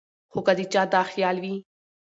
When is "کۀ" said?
0.45-0.53